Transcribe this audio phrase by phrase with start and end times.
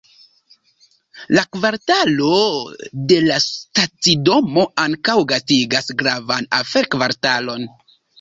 [1.39, 2.31] La kvartalo
[3.11, 7.69] de la stacidomo ankaŭ gastigas gravan afer-kvartalon.